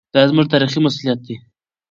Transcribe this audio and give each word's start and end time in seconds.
دا 0.13 0.21
زموږ 0.29 0.45
تاریخي 0.53 0.79
مسوولیت 0.85 1.19
دی. 1.25 1.35